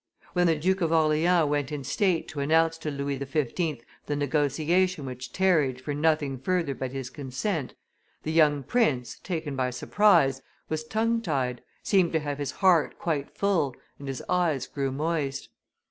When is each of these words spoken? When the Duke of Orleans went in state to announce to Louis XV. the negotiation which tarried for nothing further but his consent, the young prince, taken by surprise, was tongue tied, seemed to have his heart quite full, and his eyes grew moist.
When 0.33 0.47
the 0.47 0.55
Duke 0.55 0.81
of 0.81 0.91
Orleans 0.91 1.47
went 1.47 1.71
in 1.71 1.83
state 1.83 2.27
to 2.29 2.39
announce 2.39 2.79
to 2.79 2.89
Louis 2.89 3.19
XV. 3.19 3.85
the 4.07 4.15
negotiation 4.15 5.05
which 5.05 5.31
tarried 5.31 5.79
for 5.79 5.93
nothing 5.93 6.39
further 6.39 6.73
but 6.73 6.91
his 6.91 7.11
consent, 7.11 7.75
the 8.23 8.31
young 8.31 8.63
prince, 8.63 9.19
taken 9.19 9.55
by 9.55 9.69
surprise, 9.69 10.41
was 10.69 10.83
tongue 10.83 11.21
tied, 11.21 11.61
seemed 11.83 12.13
to 12.13 12.19
have 12.19 12.39
his 12.39 12.49
heart 12.53 12.97
quite 12.97 13.37
full, 13.37 13.75
and 13.99 14.07
his 14.07 14.23
eyes 14.27 14.65
grew 14.65 14.91
moist. 14.91 15.49